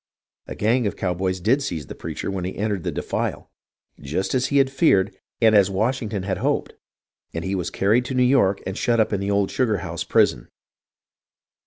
A 0.47 0.55
gang 0.55 0.87
of 0.87 0.95
cowboys 0.95 1.39
did 1.39 1.61
seize 1.61 1.85
the 1.85 1.93
preacher 1.93 2.31
when 2.31 2.43
he 2.43 2.55
entered 2.57 2.81
the 2.81 2.91
defile, 2.91 3.51
just 4.01 4.33
as 4.33 4.47
he 4.47 4.57
had 4.57 4.71
feared 4.71 5.15
and 5.39 5.53
as 5.53 5.69
Washington 5.69 6.23
had 6.23 6.39
hoped; 6.39 6.73
and 7.35 7.45
he 7.45 7.53
was 7.53 7.69
carried 7.69 8.05
to 8.05 8.15
New 8.15 8.23
York 8.23 8.63
and 8.65 8.75
shut 8.75 8.99
up 8.99 9.13
in 9.13 9.19
the 9.19 9.29
old 9.29 9.51
sugar 9.51 9.77
house 9.85 10.03
prison. 10.03 10.49